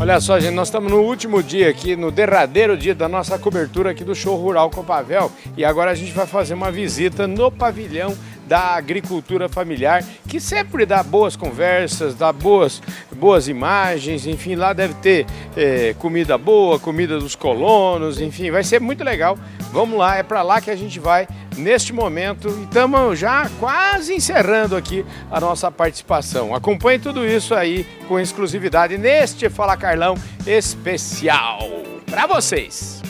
[0.00, 3.92] Olha só, gente, nós estamos no último dia aqui, no derradeiro dia da nossa cobertura
[3.92, 8.12] aqui do Show Rural Copavel e agora a gente vai fazer uma visita no pavilhão
[8.46, 12.82] da agricultura familiar, que sempre dá boas conversas, dá boas,
[13.14, 18.80] boas imagens, enfim, lá deve ter é, comida boa, comida dos colonos, enfim, vai ser
[18.80, 19.38] muito legal.
[19.72, 24.14] Vamos lá, é para lá que a gente vai neste momento e estamos já quase
[24.14, 26.54] encerrando aqui a nossa participação.
[26.54, 30.14] Acompanhe tudo isso aí com exclusividade neste Fala Carlão
[30.46, 31.58] especial
[32.06, 33.03] para vocês.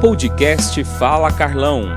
[0.00, 1.90] Podcast Fala Carlão.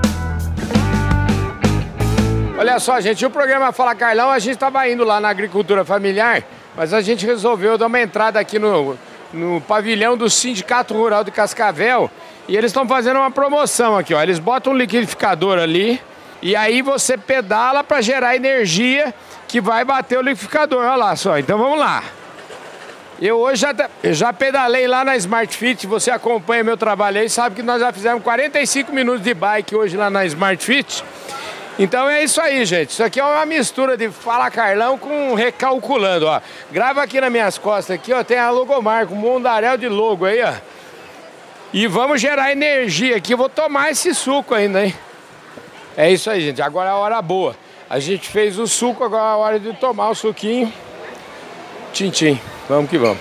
[2.60, 6.44] Olha só, gente, o programa Fala Carlão, a gente estava indo lá na agricultura familiar,
[6.76, 8.98] mas a gente resolveu dar uma entrada aqui no,
[9.32, 12.12] no pavilhão do Sindicato Rural de Cascavel
[12.46, 14.22] e eles estão fazendo uma promoção aqui, ó.
[14.22, 16.02] Eles botam um liquidificador ali
[16.42, 19.16] e aí você pedala para gerar energia
[19.48, 20.80] que vai bater o liquidificador.
[20.80, 22.04] Olha lá só, então vamos lá.
[23.26, 23.74] Eu hoje já,
[24.04, 27.80] eu já pedalei lá na Smart Fit, você acompanha meu trabalho aí, sabe que nós
[27.80, 31.02] já fizemos 45 minutos de bike hoje lá na Smart Fit.
[31.80, 32.90] Então é isso aí, gente.
[32.90, 36.42] Isso aqui é uma mistura de Fala Carlão com recalculando, ó.
[36.70, 40.44] Grava aqui nas minhas costas aqui, ó, tem a logomarca, um mundaréu de logo aí,
[40.44, 40.56] ó.
[41.72, 43.36] E vamos gerar energia aqui.
[43.36, 44.94] Eu vou tomar esse suco ainda, hein?
[45.96, 46.62] É isso aí, gente.
[46.62, 47.56] Agora é a hora boa.
[47.90, 50.74] A gente fez o suco, agora é a hora de tomar o suquinho.
[51.94, 52.38] Tintim.
[52.74, 53.20] Vamos que vamos.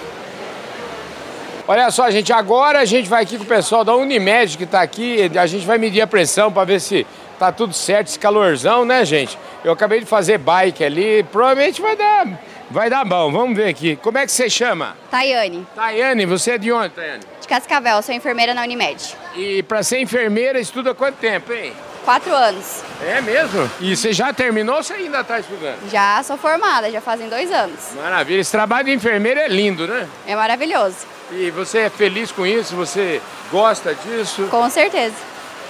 [1.68, 4.80] Olha só, gente, agora a gente vai aqui com o pessoal da Unimed que está
[4.80, 5.30] aqui.
[5.38, 7.06] A gente vai medir a pressão para ver se
[7.38, 9.38] tá tudo certo, esse calorzão, né, gente?
[9.62, 13.30] Eu acabei de fazer bike ali, provavelmente vai dar, vai dar bom.
[13.30, 13.94] Vamos ver aqui.
[13.96, 14.96] Como é que você chama?
[15.10, 15.66] Tayane.
[15.74, 17.22] Tayane, você é de onde, Tayane?
[17.38, 19.14] De Cascavel, sou enfermeira na Unimed.
[19.36, 21.74] E para ser enfermeira, estuda quanto tempo, hein?
[22.04, 22.82] Quatro anos.
[23.00, 23.70] É mesmo?
[23.80, 25.88] E você já terminou ou você ainda está estudando?
[25.90, 27.78] Já sou formada, já fazem dois anos.
[27.94, 28.40] Maravilha.
[28.40, 30.08] Esse trabalho de enfermeira é lindo, né?
[30.26, 30.96] É maravilhoso.
[31.30, 32.74] E você é feliz com isso?
[32.74, 34.48] Você gosta disso?
[34.50, 35.14] Com certeza.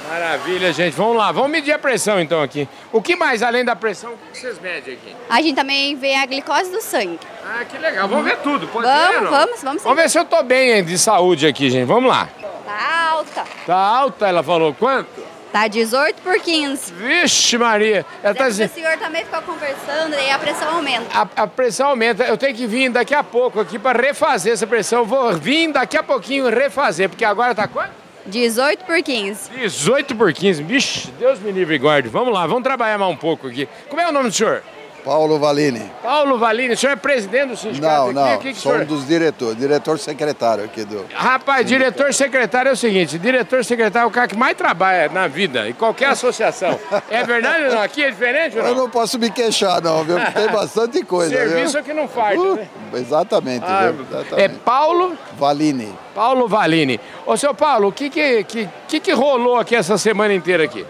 [0.09, 0.95] Maravilha, gente.
[0.95, 2.69] Vamos lá, vamos medir a pressão então aqui.
[2.91, 5.15] O que mais além da pressão, o que vocês medem aqui?
[5.29, 7.21] A gente também vê a glicose do sangue.
[7.47, 8.09] Ah, que legal.
[8.09, 9.83] Vamos ver tudo, pode vamos, ver, vamos, vamos, vamos.
[9.83, 11.87] Vamos ver se eu tô bem de saúde aqui, gente.
[11.87, 12.29] Vamos lá.
[12.65, 13.45] Tá alta.
[13.67, 14.75] Tá alta, ela falou.
[14.75, 15.32] Quanto?
[15.53, 16.95] Tá 18 por 15.
[16.95, 18.07] Vixe, Maria.
[18.23, 18.47] Ela tá.
[18.49, 21.07] O senhor também fica conversando e a pressão aumenta.
[21.15, 22.25] A, a, pressão aumenta.
[22.25, 25.05] Eu tenho que vir daqui a pouco aqui para refazer essa pressão.
[25.05, 27.93] Vou vir daqui a pouquinho refazer, porque agora tá quanto?
[28.25, 29.51] 18 por 15.
[29.51, 30.63] 18 por 15.
[30.63, 32.09] Vixe, Deus me livre e guarde.
[32.09, 33.69] Vamos lá, vamos trabalhar mais um pouco aqui.
[33.91, 34.63] Como é o nome do senhor?
[35.05, 35.91] Paulo Valini.
[36.01, 38.49] Paulo Valini, o senhor é presidente do sindicato não, aqui?
[38.49, 41.05] Não, sou um dos diretores, diretor secretário aqui do...
[41.13, 45.27] Rapaz, diretor secretário é o seguinte, diretor secretário é o cara que mais trabalha na
[45.27, 46.79] vida, em qualquer associação.
[47.11, 47.83] É verdade ou não?
[47.83, 48.71] Aqui é diferente ou não?
[48.71, 50.17] Eu não posso me queixar não, viu?
[50.33, 51.81] Tem bastante coisa, Serviço viu?
[51.81, 52.69] é que não faz, uh, né?
[52.95, 55.19] Exatamente, ah, exatamente, É Paulo...
[55.37, 55.93] Valini.
[56.15, 57.01] Paulo Valini.
[57.27, 58.45] Ô, seu Paulo, o que, que,
[58.87, 60.87] que que rolou aqui essa semana inteira aqui?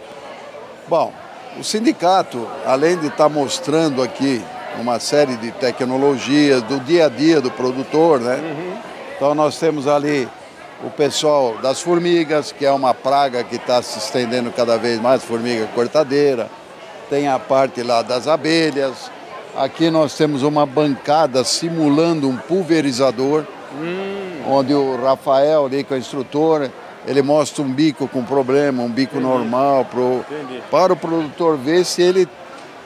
[0.88, 1.12] Bom,
[1.58, 4.42] o sindicato, além de estar tá mostrando aqui
[4.80, 8.36] uma série de tecnologias do dia a dia do produtor, né?
[8.36, 8.76] Uhum.
[9.16, 10.28] Então nós temos ali
[10.84, 15.22] o pessoal das formigas, que é uma praga que está se estendendo cada vez mais,
[15.22, 16.50] formiga cortadeira.
[17.08, 19.10] Tem a parte lá das abelhas.
[19.56, 24.42] Aqui nós temos uma bancada simulando um pulverizador, hum.
[24.48, 26.70] onde o Rafael ali, que é o instrutor,
[27.06, 29.32] ele mostra um bico com problema, um bico Entendi.
[29.32, 30.24] normal, pro,
[30.70, 32.28] para o produtor ver se ele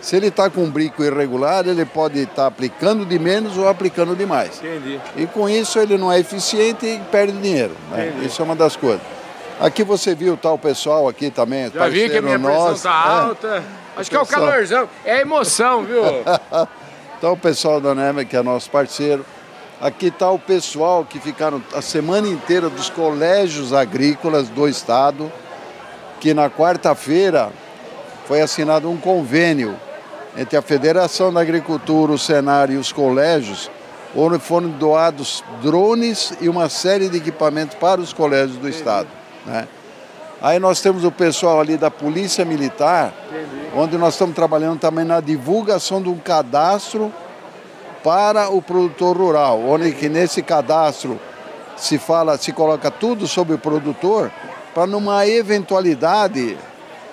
[0.00, 3.68] se ele está com um bico irregular, ele pode estar tá aplicando de menos ou
[3.68, 4.60] aplicando demais.
[4.62, 5.00] Entendi.
[5.16, 7.74] E com isso ele não é eficiente e perde dinheiro.
[7.90, 8.12] Né?
[8.22, 9.00] Isso é uma das coisas.
[9.58, 11.70] Aqui você viu tal pessoal aqui também.
[11.72, 13.20] Já vi que a minha pressão está é.
[13.24, 13.64] alta.
[13.96, 16.02] Acho que é o calorzão, é a emoção, viu?
[17.18, 19.24] então o pessoal da Neve, que é nosso parceiro,
[19.78, 25.30] Aqui está o pessoal que ficaram a semana inteira dos colégios agrícolas do estado,
[26.18, 27.50] que na quarta-feira
[28.26, 29.76] foi assinado um convênio
[30.34, 33.70] entre a Federação da Agricultura, o Senar e os colégios,
[34.16, 39.08] onde foram doados drones e uma série de equipamentos para os colégios do estado.
[39.44, 39.68] Né?
[40.40, 43.12] Aí nós temos o pessoal ali da Polícia Militar,
[43.74, 47.12] onde nós estamos trabalhando também na divulgação de um cadastro
[48.06, 51.18] para o produtor rural, onde que nesse cadastro
[51.76, 54.30] se fala, se coloca tudo sobre o produtor,
[54.72, 56.56] para numa eventualidade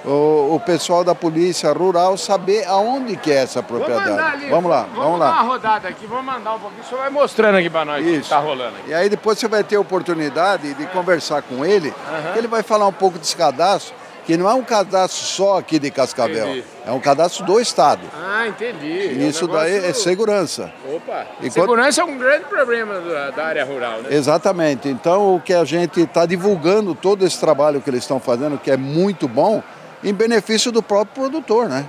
[0.06, 4.48] o, o, pessoal da polícia rural saber aonde que é essa propriedade.
[4.52, 5.02] Vamos lá, vamos, vamos lá.
[5.04, 7.86] Vamos dar uma rodada aqui, vamos mandar um pouquinho, o senhor vai mostrando aqui para
[7.86, 8.92] nós o que está rolando aqui.
[8.92, 12.36] E aí depois você vai ter a oportunidade de conversar com ele, uhum.
[12.36, 13.96] ele vai falar um pouco desse cadastro,
[14.26, 16.64] que não é um cadastro só aqui de Cascavel, entendi.
[16.88, 18.02] é um cadastro do Estado.
[18.16, 18.86] Ah, entendi.
[18.88, 19.72] E isso é um negócio...
[19.82, 20.72] daí é segurança.
[20.94, 24.10] Opa, E segurança é um grande problema da, da área rural, né?
[24.12, 24.88] Exatamente.
[24.88, 28.72] Então, o que a gente está divulgando, todo esse trabalho que eles estão fazendo, que
[28.72, 29.62] é muito bom,
[30.04, 31.86] em benefício do próprio produtor, né?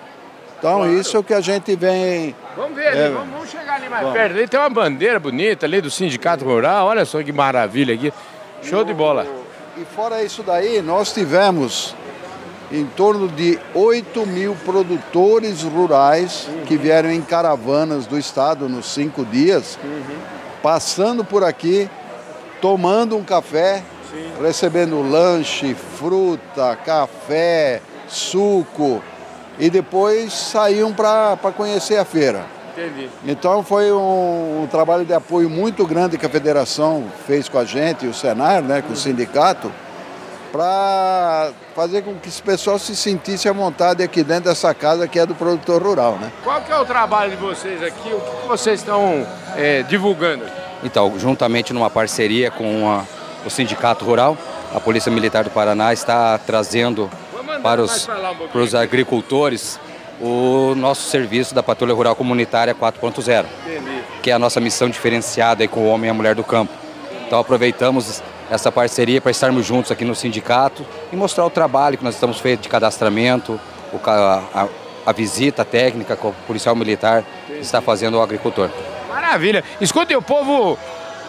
[0.59, 0.93] Então, Claro.
[0.95, 2.35] isso é o que a gente vem.
[2.57, 3.09] Vamos ver ali, É.
[3.11, 4.19] vamos, vamos chegar ali mais Vamos.
[4.19, 4.37] perto.
[4.37, 8.13] Ali tem uma bandeira bonita ali do Sindicato Rural, olha só que maravilha aqui.
[8.63, 9.27] Show de bola.
[9.77, 11.95] E fora isso daí, nós tivemos
[12.75, 19.25] em torno de 8 mil produtores rurais que vieram em caravanas do estado nos cinco
[19.25, 19.79] dias,
[20.61, 21.89] passando por aqui,
[22.61, 23.81] tomando um café,
[24.43, 29.01] recebendo lanche, fruta, café, suco
[29.57, 32.45] e depois saíam para conhecer a feira.
[32.73, 33.09] Entendi.
[33.25, 37.65] Então foi um, um trabalho de apoio muito grande que a federação fez com a
[37.65, 39.71] gente, o Senar, né, com o sindicato,
[40.55, 45.19] para fazer com que esse pessoal se sentisse à vontade aqui dentro dessa casa que
[45.19, 46.13] é do produtor rural.
[46.13, 46.31] Né?
[46.45, 48.09] Qual que é o trabalho de vocês aqui?
[48.13, 50.45] O que vocês estão é, divulgando?
[50.85, 53.03] Então, juntamente numa parceria com a-
[53.45, 54.39] o Sindicato Rural,
[54.73, 57.11] a Polícia Militar do Paraná está trazendo
[57.61, 59.81] para os, um para os agricultores
[60.21, 64.03] o nosso serviço da Patrulha Rural Comunitária 4.0, Entendi.
[64.23, 66.73] que é a nossa missão diferenciada aí com o homem e a mulher do campo.
[67.27, 72.05] Então aproveitamos essa parceria para estarmos juntos aqui no sindicato e mostrar o trabalho que
[72.05, 73.59] nós estamos feito de cadastramento,
[73.93, 74.67] o ca- a,
[75.07, 77.25] a visita técnica que o policial militar
[77.61, 78.69] está fazendo ao agricultor.
[79.09, 79.65] Maravilha.
[79.81, 80.79] Escuta, e o povo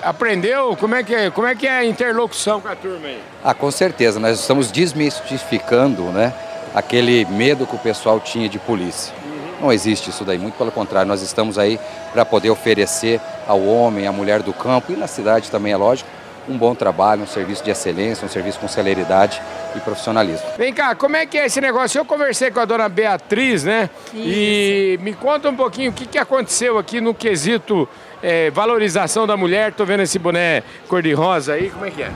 [0.04, 3.22] aprendeu como é, que, é- como é que é a interlocução com a turma aí?
[3.44, 6.34] Ah, com certeza, nós estamos desmistificando né,
[6.74, 9.14] aquele medo que o pessoal tinha de polícia.
[9.62, 11.80] Não existe isso daí, muito pelo contrário, nós estamos aí
[12.12, 16.10] para poder oferecer ao homem, à mulher do campo e na cidade também, é lógico,
[16.48, 19.42] um bom trabalho, um serviço de excelência, um serviço com celeridade
[19.76, 20.46] e profissionalismo.
[20.58, 22.00] Vem cá, como é que é esse negócio?
[22.00, 23.90] Eu conversei com a dona Beatriz, né?
[24.14, 27.88] E me conta um pouquinho o que, que aconteceu aqui no quesito
[28.22, 29.74] é, valorização da mulher.
[29.74, 32.12] Tô vendo esse boné cor-de-rosa aí, como é que é?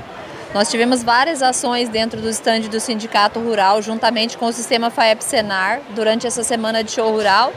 [0.54, 5.24] Nós tivemos várias ações dentro do estande do Sindicato Rural, juntamente com o sistema FAEP
[5.24, 7.54] Senar, durante essa semana de show rural.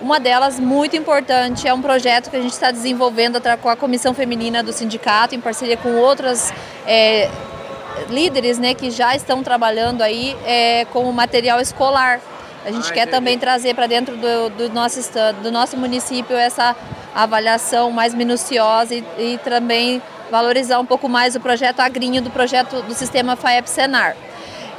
[0.00, 4.14] Uma delas, muito importante, é um projeto que a gente está desenvolvendo com a Comissão
[4.14, 6.52] Feminina do Sindicato, em parceria com outras
[6.86, 7.28] é,
[8.08, 12.20] líderes né, que já estão trabalhando aí é, com o material escolar.
[12.64, 13.10] A gente Ah, quer entendi.
[13.16, 16.76] também trazer para dentro do, do nosso estado, do nosso município essa
[17.14, 20.00] avaliação mais minuciosa e, e também
[20.30, 24.14] valorizar um pouco mais o projeto agrinho do projeto do sistema FAEP Senar.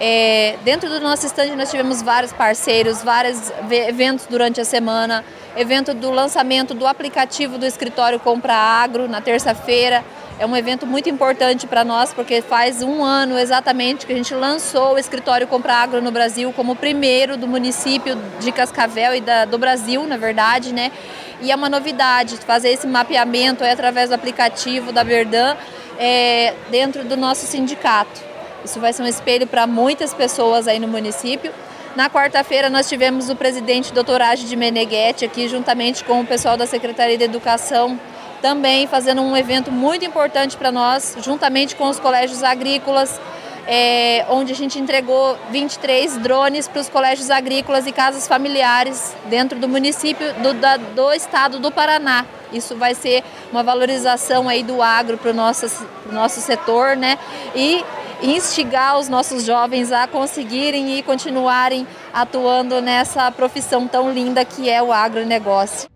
[0.02, 5.26] É, dentro do nosso estande nós tivemos vários parceiros, vários ve- eventos durante a semana,
[5.58, 10.04] evento do lançamento do aplicativo do escritório Compra Agro na terça-feira.
[10.40, 14.34] É um evento muito importante para nós porque faz um ano exatamente que a gente
[14.34, 19.20] lançou o escritório Compra Agro no Brasil como o primeiro do município de Cascavel e
[19.20, 20.94] da- do Brasil, na verdade, né?
[21.42, 25.58] E é uma novidade fazer esse mapeamento aí através do aplicativo da Verdã
[25.98, 28.29] é, dentro do nosso sindicato.
[28.64, 31.52] Isso vai ser um espelho para muitas pessoas aí no município.
[31.96, 34.22] Na quarta-feira nós tivemos o presidente Dr.
[34.22, 38.00] Age de Meneghetti aqui, juntamente com o pessoal da Secretaria de Educação,
[38.42, 43.20] também fazendo um evento muito importante para nós, juntamente com os colégios agrícolas,
[43.68, 49.60] é, onde a gente entregou 23 drones para os colégios agrícolas e casas familiares dentro
[49.60, 52.26] do município do, da- do estado do Paraná.
[52.52, 55.68] Isso vai ser uma valorização aí do agro para o nosso,
[56.12, 57.20] nosso setor, né?
[57.54, 57.84] E
[58.22, 64.82] instigar os nossos jovens a conseguirem e continuarem atuando nessa profissão tão linda que é
[64.82, 65.90] o agronegócio.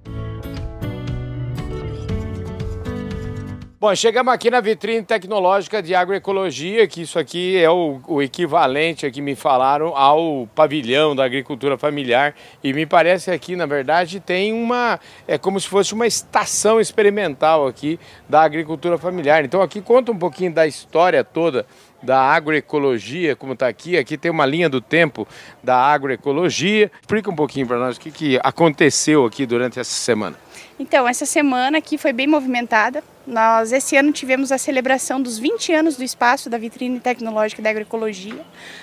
[3.84, 9.06] Bom, chegamos aqui na vitrine tecnológica de agroecologia, que isso aqui é o, o equivalente,
[9.06, 12.34] aqui me falaram, ao pavilhão da agricultura familiar.
[12.64, 14.98] E me parece que aqui, na verdade, tem uma.
[15.28, 18.00] É como se fosse uma estação experimental aqui
[18.30, 19.44] da agricultura familiar.
[19.44, 21.66] Então, aqui conta um pouquinho da história toda
[22.04, 23.98] da agroecologia, como está aqui.
[23.98, 25.28] Aqui tem uma linha do tempo
[25.64, 26.92] da agroecologia.
[27.02, 30.38] Explica um pouquinho para nós o que, que aconteceu aqui durante essa semana.
[30.78, 33.04] Então, essa semana aqui foi bem movimentada.
[33.26, 37.70] Nós, esse ano, tivemos a celebração dos 20 anos do espaço da Vitrine Tecnológica da
[37.70, 38.42] Agroecologia,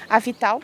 [0.08, 0.62] a Vital.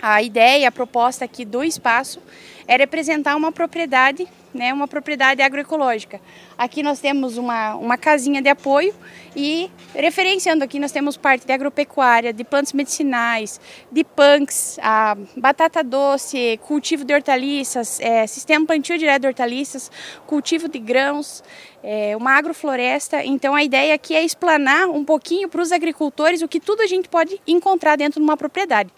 [0.00, 2.20] A ideia, a proposta aqui do espaço
[2.66, 6.20] é representar uma propriedade, né, uma propriedade agroecológica.
[6.56, 8.94] Aqui nós temos uma, uma casinha de apoio
[9.34, 15.82] e, referenciando aqui, nós temos parte de agropecuária, de plantas medicinais, de punks, a batata
[15.82, 19.90] doce, cultivo de hortaliças, é, sistema plantio direto de hortaliças,
[20.26, 21.42] cultivo de grãos,
[21.82, 23.24] é, uma agrofloresta.
[23.24, 26.86] Então a ideia aqui é explanar um pouquinho para os agricultores o que tudo a
[26.86, 28.90] gente pode encontrar dentro de uma propriedade.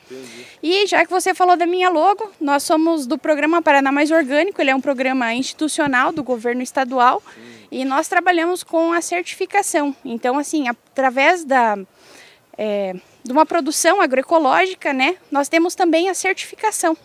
[0.63, 4.61] E já que você falou da minha logo, nós somos do programa Paraná Mais Orgânico,
[4.61, 7.23] ele é um programa institucional do governo estadual
[7.71, 9.95] e nós trabalhamos com a certificação.
[10.05, 11.79] Então, assim, através da,
[12.57, 16.97] é, de uma produção agroecológica, né, nós temos também a certificação,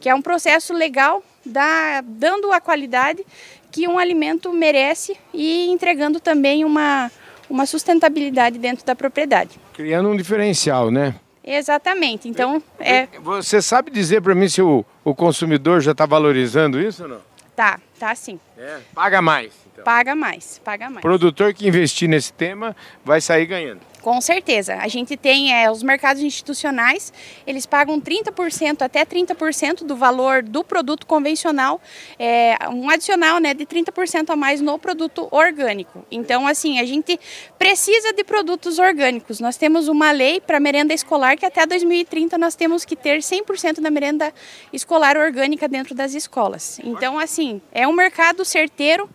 [0.00, 3.24] que é um processo legal da, dando a qualidade
[3.70, 7.10] que um alimento merece e entregando também uma,
[7.50, 9.60] uma sustentabilidade dentro da propriedade.
[9.74, 11.14] Criando um diferencial, né?
[11.44, 12.28] Exatamente.
[12.28, 13.08] Então, é.
[13.22, 17.27] Você sabe dizer para mim se o, o consumidor já está valorizando isso ou não?
[17.58, 18.38] Tá, tá sim.
[18.56, 18.78] É.
[18.94, 19.52] Paga mais.
[19.72, 19.82] Então.
[19.82, 21.02] Paga mais, paga mais.
[21.02, 23.80] Produtor que investir nesse tema vai sair ganhando.
[24.08, 24.76] Com certeza.
[24.76, 27.12] A gente tem é, os mercados institucionais,
[27.46, 31.78] eles pagam 30% até 30% do valor do produto convencional,
[32.18, 36.06] é, um adicional né, de 30% a mais no produto orgânico.
[36.10, 37.20] Então, assim, a gente
[37.58, 39.40] precisa de produtos orgânicos.
[39.40, 43.78] Nós temos uma lei para merenda escolar que até 2030 nós temos que ter 100%
[43.82, 44.32] da merenda
[44.72, 46.80] escolar orgânica dentro das escolas.
[46.82, 49.06] Então, assim, é um mercado certeiro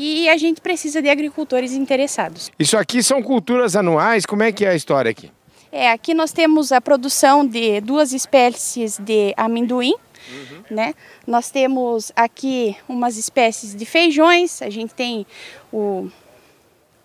[0.00, 2.50] que a gente precisa de agricultores interessados.
[2.58, 5.30] Isso aqui são culturas anuais, como é que é a história aqui?
[5.70, 10.62] É, aqui nós temos a produção de duas espécies de amendoim, uhum.
[10.70, 10.94] né?
[11.26, 15.26] Nós temos aqui umas espécies de feijões, a gente tem
[15.70, 16.08] o,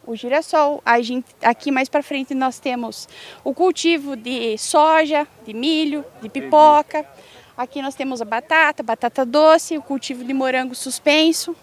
[0.08, 3.10] o girassol, a gente, aqui mais para frente nós temos
[3.44, 7.06] o cultivo de soja, de milho, de pipoca.
[7.58, 11.54] Aqui nós temos a batata, batata doce, o cultivo de morango suspenso.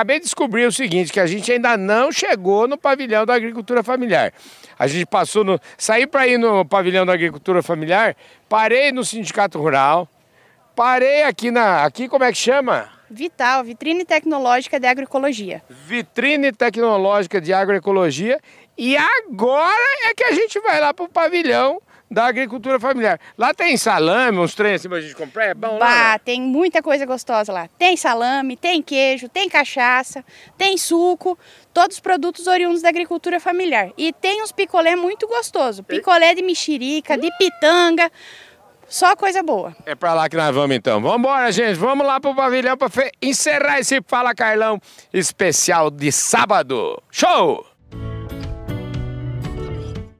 [0.00, 3.82] Acabei de descobrir o seguinte, que a gente ainda não chegou no pavilhão da agricultura
[3.82, 4.32] familiar.
[4.78, 5.60] A gente passou no.
[5.76, 8.16] Saí para ir no pavilhão da agricultura familiar,
[8.48, 10.08] parei no sindicato rural,
[10.74, 11.84] parei aqui na.
[11.84, 12.88] Aqui como é que chama?
[13.10, 15.62] Vital, Vitrine Tecnológica de Agroecologia.
[15.68, 18.40] Vitrine Tecnológica de Agroecologia.
[18.78, 21.78] E agora é que a gente vai lá para o pavilhão
[22.10, 23.20] da agricultura familiar.
[23.38, 26.18] Lá tem salame, uns trens assim pra gente comprar, é bom bah, lá?
[26.18, 27.68] tem muita coisa gostosa lá.
[27.78, 30.24] Tem salame, tem queijo, tem cachaça,
[30.58, 31.38] tem suco,
[31.72, 33.90] todos os produtos oriundos da agricultura familiar.
[33.96, 38.10] E tem uns picolé muito gostoso, picolé de mexerica, de pitanga,
[38.88, 39.74] só coisa boa.
[39.86, 41.00] É para lá que nós vamos então.
[41.00, 41.76] Vamos embora, gente.
[41.76, 42.90] Vamos lá pro pavilhão para
[43.22, 44.80] encerrar esse Fala Carlão
[45.12, 47.00] especial de sábado.
[47.08, 47.69] Show!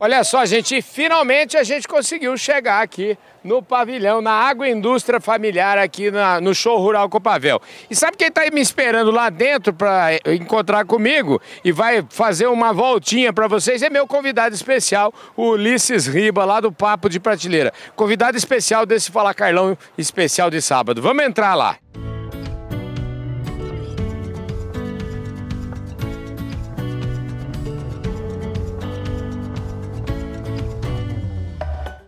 [0.03, 6.11] Olha só, gente, finalmente a gente conseguiu chegar aqui no pavilhão, na agroindústria familiar aqui
[6.11, 7.61] na, no show rural Copavel.
[7.91, 12.73] E sabe quem está me esperando lá dentro para encontrar comigo e vai fazer uma
[12.73, 13.83] voltinha para vocês?
[13.83, 17.71] É meu convidado especial, o Ulisses Riba, lá do Papo de Prateleira.
[17.95, 21.03] Convidado especial desse Fala Carlão especial de sábado.
[21.03, 21.77] Vamos entrar lá.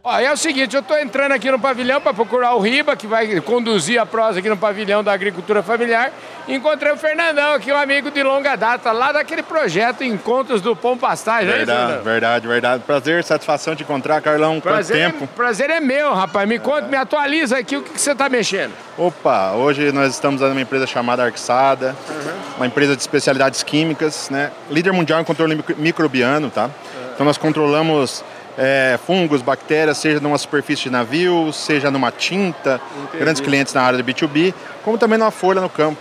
[0.05, 3.07] Ó, é o seguinte, eu estou entrando aqui no pavilhão para procurar o Riba, que
[3.07, 6.11] vai conduzir a prosa aqui no pavilhão da agricultura familiar.
[6.49, 10.99] Encontrei o Fernandão aqui, um amigo de longa data, lá daquele projeto Encontros do Pão
[10.99, 11.53] Pastagem.
[11.53, 12.83] Verdade, é verdade, verdade.
[12.85, 14.61] Prazer, satisfação te encontrar, Carlão.
[14.61, 15.25] Prazer, Quanto tempo?
[15.33, 16.49] É, prazer é meu, rapaz.
[16.49, 18.73] Me conta, me atualiza aqui o que, que você está mexendo.
[18.99, 22.57] Opa, hoje nós estamos numa empresa chamada Arxada, uhum.
[22.57, 24.51] uma empresa de especialidades químicas, né?
[24.69, 26.65] Líder mundial em controle microbiano, tá?
[26.65, 26.71] Uhum.
[27.15, 28.25] Então nós controlamos
[28.57, 33.19] é, fungos, bactérias, seja numa superfície de navio, seja numa tinta, Entendi.
[33.19, 34.55] grandes clientes na área de B2B,
[34.85, 35.99] como também numa folha no campo.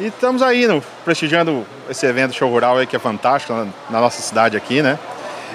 [0.00, 4.00] E estamos aí no, prestigiando esse evento show rural aí que é fantástico na, na
[4.00, 4.98] nossa cidade aqui, né?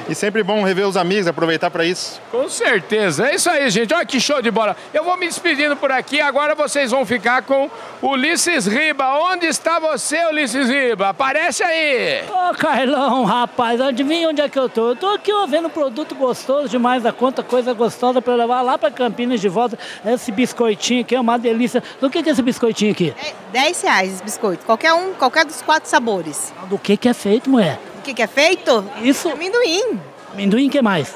[0.10, 2.22] E sempre bom rever os amigos, aproveitar para isso.
[2.32, 3.28] Com certeza.
[3.28, 3.94] É isso aí, gente.
[3.94, 4.76] Olha que show de bola.
[4.94, 6.22] Eu vou me despedindo por aqui.
[6.22, 7.70] Agora vocês vão ficar com
[8.02, 9.06] Ulisses Riba.
[9.20, 11.10] Onde está você, Ulisses Riba?
[11.10, 12.24] Aparece aí.
[12.30, 14.90] Ô, oh, Carlão, rapaz, adivinha onde é que eu tô?
[14.90, 18.78] Eu tô aqui vendo um produto gostoso demais da conta, coisa gostosa para levar lá
[18.78, 19.78] para Campinas de volta.
[20.06, 21.84] Esse biscoitinho aqui é uma delícia.
[22.00, 23.14] Do que, que é esse biscoitinho aqui?
[23.22, 24.66] É 10 reais esse biscoito.
[24.66, 26.54] Qualquer um, qualquer dos quatro sabores.
[26.70, 27.80] Do que, que é feito, mulher?
[28.08, 28.86] Que, que é feito?
[29.02, 29.28] Isso.
[29.28, 30.00] De amendoim.
[30.32, 31.14] Amendoim, que mais?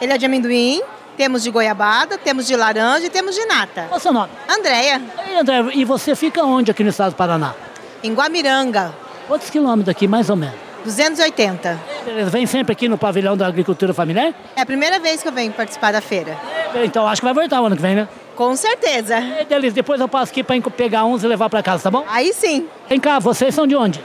[0.00, 0.80] Ele é de amendoim,
[1.16, 3.82] temos de goiabada, temos de laranja e temos de nata.
[3.88, 4.30] Qual é o seu nome?
[4.48, 5.02] Andréia.
[5.28, 7.54] E, André, e você fica onde aqui no estado do Paraná?
[8.02, 8.94] Em Guamiranga.
[9.28, 10.56] Quantos quilômetros daqui, mais ou menos?
[10.84, 11.80] 280.
[12.04, 14.32] Beleza, vem sempre aqui no pavilhão da agricultura familiar?
[14.54, 16.38] É a primeira vez que eu venho participar da feira.
[16.74, 18.08] É, então acho que vai voltar o ano que vem, né?
[18.36, 19.16] Com certeza.
[19.16, 22.04] É, delícia, depois eu passo aqui para pegar uns e levar para casa, tá bom?
[22.08, 22.68] Aí sim.
[22.88, 24.00] Vem cá, vocês são de onde?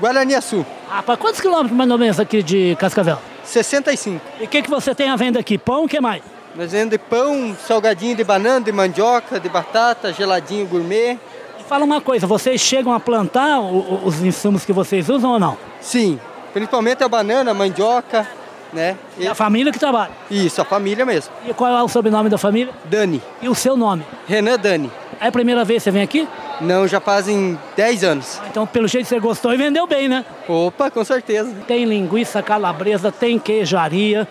[0.00, 0.64] Guaraniaçu.
[0.92, 3.18] Ah, para quantos quilômetros mais ou menos aqui de Cascavel?
[3.44, 4.20] 65.
[4.40, 5.56] E o que, que você tem à venda aqui?
[5.56, 6.20] Pão, o que mais?
[6.56, 11.16] Nós de pão, salgadinho de banana, de mandioca, de batata, geladinho gourmet.
[11.60, 15.56] E fala uma coisa, vocês chegam a plantar os insumos que vocês usam ou não?
[15.80, 16.18] Sim,
[16.52, 18.26] principalmente a banana, a mandioca,
[18.72, 18.96] né?
[19.16, 20.10] E a família que trabalha?
[20.28, 21.32] Isso, a família mesmo.
[21.48, 22.74] E qual é o sobrenome da família?
[22.86, 23.22] Dani.
[23.40, 24.04] E o seu nome?
[24.26, 24.90] Renan Dani.
[25.20, 26.26] É a primeira vez que você vem aqui?
[26.62, 28.40] Não, já fazem 10 anos.
[28.50, 30.24] Então, pelo jeito, você gostou e vendeu bem, né?
[30.48, 31.54] Opa, com certeza.
[31.66, 34.26] Tem linguiça calabresa, tem queijaria,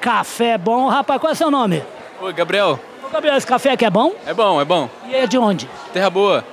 [0.00, 0.88] café bom.
[0.88, 1.82] Rapaz, qual é o seu nome?
[2.20, 2.78] Oi, Gabriel.
[3.04, 4.12] Ô, Gabriel, esse café aqui é bom?
[4.24, 4.88] É bom, é bom.
[5.08, 5.68] E é de onde?
[5.92, 6.44] Terra Boa.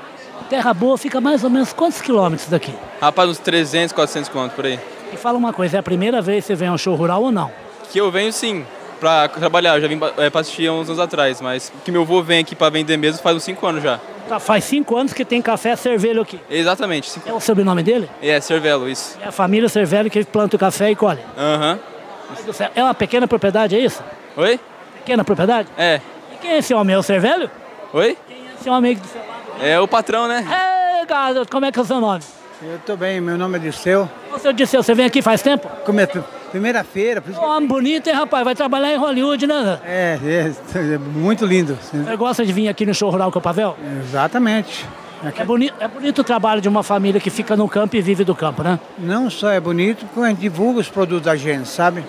[0.50, 2.74] Terra Boa fica mais ou menos quantos quilômetros daqui?
[3.00, 4.80] Rapaz, uns 300, 400 quilômetros por aí.
[5.14, 7.32] E fala uma coisa, é a primeira vez que você vem ao show rural ou
[7.32, 7.52] não?
[7.92, 8.66] Que eu venho sim,
[9.00, 9.76] pra trabalhar.
[9.76, 12.40] Eu já vim é, pra assistir há uns anos atrás, mas que meu avô vem
[12.40, 14.00] aqui pra vender mesmo faz uns 5 anos já.
[14.28, 16.40] Tá, faz cinco anos que tem café Cervelho aqui.
[16.50, 17.12] Exatamente.
[17.12, 17.30] Cinco...
[17.30, 18.10] É o sobrenome dele?
[18.22, 19.18] É, Cervelo, isso.
[19.22, 21.20] É a família Cervelho que planta o café e colhe.
[21.38, 21.74] Aham.
[21.74, 22.70] Uhum.
[22.74, 24.04] É uma pequena propriedade, é isso?
[24.36, 24.60] Oi?
[24.98, 25.70] Pequena propriedade?
[25.78, 26.02] É.
[26.34, 26.96] E quem é esse homem?
[26.96, 27.52] É o Cervelho?
[27.94, 28.18] Oi?
[28.28, 29.64] Quem é esse homem do seu lado?
[29.64, 30.44] É o patrão, né?
[31.02, 32.24] É, garoto, como é que é o seu nome?
[32.64, 34.10] Eu tô bem, meu nome é Dirceu.
[34.34, 35.70] O seu Dirceu, você vem aqui faz tempo?
[35.86, 36.02] Come...
[36.52, 37.22] Primeira feira.
[37.22, 37.40] Por que...
[37.40, 38.44] Homem bonito, hein, rapaz?
[38.44, 39.80] Vai trabalhar em Hollywood, né?
[39.84, 41.78] É, é, é muito lindo.
[41.82, 43.76] Você gosta de vir aqui no show rural Copavel?
[44.04, 44.86] Exatamente.
[45.24, 48.24] É, boni é bonito o trabalho de uma família que fica no campo e vive
[48.24, 48.80] do campo, né?
[48.98, 52.04] Não só é bonito, como a gente divulga os produtos da gente, sabe?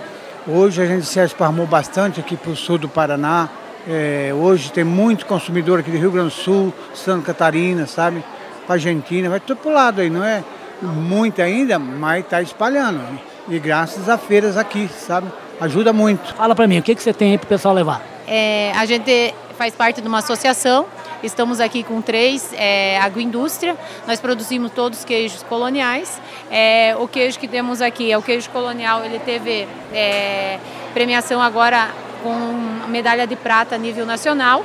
[0.47, 3.49] Hoje a gente se esparmou bastante aqui para o sul do Paraná.
[3.89, 8.23] É, hoje tem muito consumidor aqui do Rio Grande do Sul, Santa Catarina, sabe?
[8.67, 10.43] Para Argentina, vai tudo pro lado aí, não é
[10.83, 13.01] muito ainda, mas está espalhando.
[13.49, 15.29] E graças a feiras aqui, sabe?
[15.61, 16.35] Ajuda muito.
[16.35, 18.03] Fala para mim, o que, que você tem aí para o pessoal levar?
[18.27, 20.87] É, a gente faz parte de uma associação,
[21.23, 23.77] estamos aqui com três é, agroindústria,
[24.07, 26.21] nós produzimos todos queijos coloniais.
[26.51, 30.59] É, o queijo que temos aqui é o queijo colonial, ele teve é,
[30.93, 31.89] premiação agora
[32.23, 34.65] com medalha de prata a nível nacional.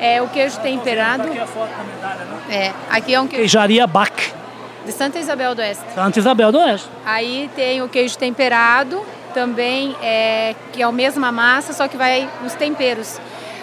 [0.00, 1.28] É, o queijo temperado.
[1.28, 2.40] Aqui a foto da medalha, né?
[2.48, 3.42] É, aqui é um queijo.
[3.42, 4.10] Queijaria Bach.
[4.84, 5.84] De Santa Isabel do Oeste.
[5.94, 6.88] Santa Isabel do Oeste.
[7.04, 12.28] Aí tem o queijo temperado, também, é, que é a mesma massa, só que vai
[12.46, 13.18] os temperos.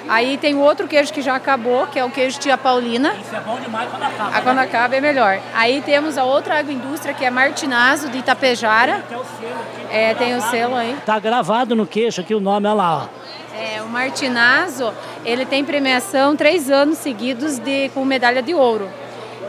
[0.10, 3.14] Aí tem o outro queijo que já acabou, que é o queijo Tia Paulina.
[3.14, 4.38] Isso é bom demais quando acaba.
[4.38, 5.40] Ah, quando acaba é melhor.
[5.54, 9.04] Aí temos a outra agroindústria, que é Martinazo, de Itapejara.
[9.08, 9.96] Tem o selo aqui.
[9.96, 10.98] É, tem o selo aí.
[11.06, 13.10] Tá gravado no queixo aqui o nome, olha lá.
[13.56, 14.92] É, o Martinazo,
[15.24, 18.90] ele tem premiação três anos seguidos de, com medalha de ouro.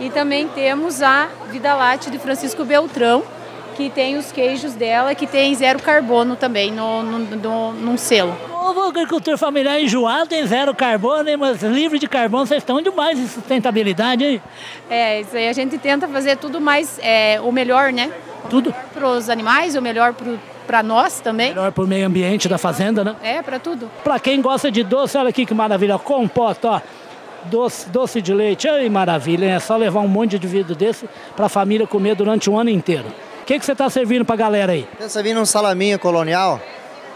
[0.03, 3.23] E também temos a Vida Láctea de Francisco Beltrão,
[3.77, 8.37] que tem os queijos dela, que tem zero carbono também no, no, no, num selo.
[8.51, 13.29] O agricultor familiar enjoado tem zero carbono, mas livre de carbono, vocês estão demais em
[13.29, 14.43] sustentabilidade, hein?
[14.91, 18.11] É, isso aí a gente tenta fazer tudo mais, é, o melhor, né?
[18.51, 18.75] Tudo?
[18.93, 20.17] Para os animais, o melhor
[20.67, 21.51] para nós também.
[21.51, 23.15] Melhor para o meio ambiente da fazenda, né?
[23.23, 23.88] É, para tudo.
[24.03, 26.81] Para quem gosta de doce, olha aqui que maravilha, compota, ó.
[27.47, 31.47] Doce, doce de leite, ai maravilha, é só levar um monte de vidro desse para
[31.47, 33.09] a família comer durante um ano inteiro.
[33.43, 34.87] O que, que você está servindo para a galera aí?
[34.93, 36.61] Estou servindo um salaminho colonial,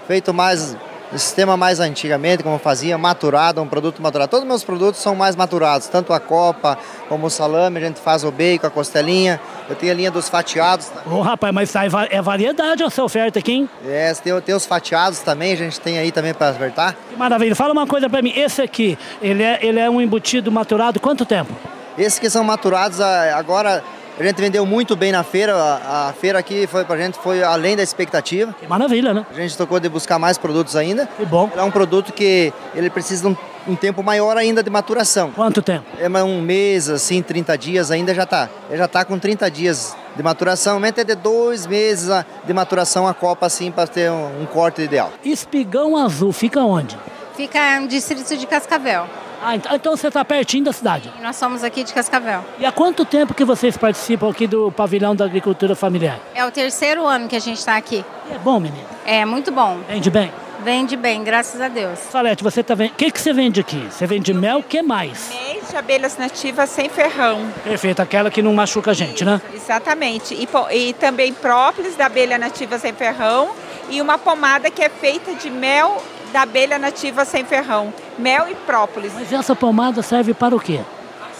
[0.07, 0.77] feito mais
[1.13, 4.31] no sistema mais antigamente, como fazia, maturado, um produto maturado.
[4.31, 8.01] Todos os meus produtos são mais maturados, tanto a copa como o salame, a gente
[8.01, 9.41] faz o bacon, a costelinha.
[9.69, 10.91] Eu tenho a linha dos fatiados.
[11.07, 11.73] Ô, oh, rapaz, mas
[12.11, 13.69] é variedade essa oferta aqui, hein?
[13.87, 16.97] É, tem, tem os fatiados também, a gente tem aí também para ofertar.
[17.09, 17.55] Que maravilha.
[17.55, 21.25] Fala uma coisa para mim, esse aqui, ele é, ele é um embutido maturado quanto
[21.25, 21.53] tempo?
[21.99, 23.83] Esses que são maturados agora
[24.19, 27.43] a gente vendeu muito bem na feira, a, a, feira aqui foi pra gente foi
[27.43, 28.55] além da expectativa.
[28.59, 29.27] Que maravilha, né?
[29.31, 31.07] A gente tocou de buscar mais produtos ainda.
[31.07, 31.51] Que bom.
[31.55, 33.37] É um produto que ele precisa de um,
[33.69, 35.33] um tempo maior ainda de maturação.
[35.33, 35.85] Quanto tempo?
[35.99, 38.49] É um mês, assim, 30 dias ainda já tá.
[38.71, 42.09] Ele já tá com 30 dias de maturação, aumenta de dois meses
[42.45, 45.13] de maturação a copa assim para ter um, um corte ideal.
[45.23, 46.97] Espigão azul fica onde?
[47.37, 49.07] Fica no distrito de Cascavel.
[49.43, 51.13] Ah, então você está pertinho da cidade.
[51.23, 52.45] Nós somos aqui de Cascavel.
[52.59, 56.19] E há quanto tempo que vocês participam aqui do pavilhão da agricultura familiar?
[56.35, 58.05] É o terceiro ano que a gente está aqui.
[58.31, 58.87] E é bom, menino?
[59.05, 59.79] É, muito bom.
[59.89, 60.33] Vende bem?
[60.65, 61.99] Vende bem, graças a Deus.
[61.99, 62.91] Salete, você tá vendo?
[62.91, 63.87] O que, que você vende aqui?
[63.91, 65.31] Você vende mel, o que mais?
[65.31, 67.53] Mel de abelhas nativas sem ferrão.
[67.63, 69.41] Perfeito, aquela que não machuca a gente, né?
[69.55, 70.35] Exatamente.
[70.35, 73.51] E, e também própolis da abelha nativa sem ferrão
[73.91, 76.03] e uma pomada que é feita de mel
[76.37, 79.11] da abelha nativa sem ferrão, mel e própolis.
[79.15, 80.81] Mas essa pomada serve para o quê?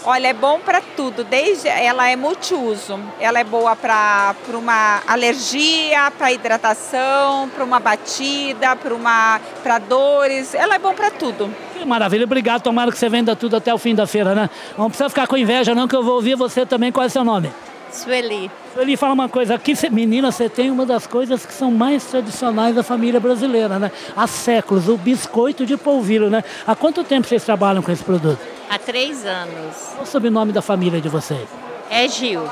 [0.03, 2.99] Olha, é bom para tudo, desde ela é multiuso.
[3.21, 10.55] Ela é boa para uma alergia, para hidratação, para uma batida, para uma para dores.
[10.55, 11.55] Ela é bom para tudo.
[11.75, 12.63] Que maravilha, obrigado.
[12.63, 14.49] Tomara que você venda tudo até o fim da feira, né?
[14.79, 16.91] Não precisa ficar com inveja não, que eu vou ouvir você também.
[16.91, 17.53] Qual é o seu nome?
[17.97, 18.51] Sueli.
[18.75, 19.55] Sueli, fala uma coisa.
[19.55, 23.91] Aqui, menina, você tem uma das coisas que são mais tradicionais da família brasileira, né?
[24.15, 26.45] Há séculos, o biscoito de polvilho, né?
[26.67, 28.39] Há quanto tempo vocês trabalham com esse produto?
[28.69, 29.77] Há três anos.
[29.95, 31.49] Qual o sobrenome da família de vocês?
[31.91, 32.43] É Gil.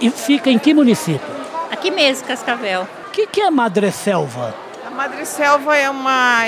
[0.00, 1.20] E, e fica em que município?
[1.70, 2.86] Aqui mesmo, Cascavel.
[3.08, 4.54] O que, que é Madre Selva?
[4.86, 6.46] A Madreselva é uma,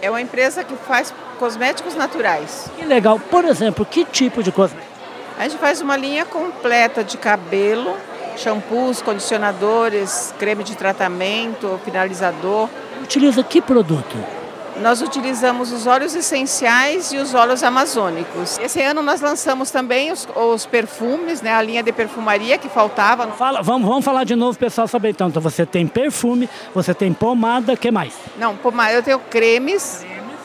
[0.00, 2.70] é uma empresa que faz cosméticos naturais.
[2.76, 3.18] Que legal.
[3.18, 4.93] Por exemplo, que tipo de cosmético?
[5.36, 7.96] A gente faz uma linha completa de cabelo,
[8.36, 12.68] shampoos, condicionadores, creme de tratamento, finalizador.
[13.02, 14.16] Utiliza que produto?
[14.80, 18.58] Nós utilizamos os óleos essenciais e os óleos amazônicos.
[18.58, 23.26] Esse ano nós lançamos também os, os perfumes, né, a linha de perfumaria que faltava.
[23.28, 25.28] Fala, vamos, vamos falar de novo, pessoal, saber então.
[25.28, 28.14] Então você tem perfume, você tem pomada, que mais?
[28.36, 30.04] Não, pomada, eu tenho cremes,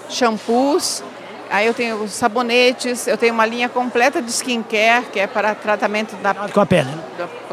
[0.09, 1.03] shampoos,
[1.49, 6.15] aí eu tenho sabonetes, eu tenho uma linha completa de skincare, que é para tratamento
[6.17, 6.89] da, Com a pele.
[6.89, 6.99] né?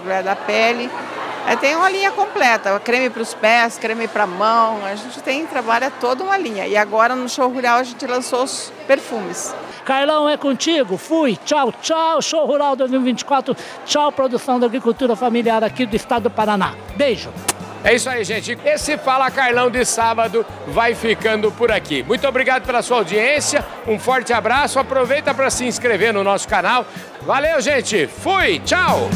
[0.07, 0.91] da, da pele.
[1.47, 5.21] Aí tem uma linha completa, creme para os pés, creme para a mão, a gente
[5.21, 6.67] tem, trabalha toda uma linha.
[6.67, 9.55] E agora no show rural a gente lançou os perfumes.
[9.85, 10.97] Carlão, é contigo.
[10.97, 11.39] Fui.
[11.45, 12.21] Tchau, tchau.
[12.21, 13.57] Show Rural 2024.
[13.85, 16.75] Tchau, produção da agricultura familiar aqui do estado do Paraná.
[16.97, 17.31] Beijo.
[17.85, 18.59] É isso aí, gente.
[18.65, 22.03] Esse Fala Carlão de sábado vai ficando por aqui.
[22.03, 23.65] Muito obrigado pela sua audiência.
[23.87, 24.79] Um forte abraço.
[24.79, 26.85] Aproveita para se inscrever no nosso canal.
[27.23, 28.07] Valeu, gente.
[28.07, 28.59] Fui.
[28.61, 29.09] Tchau.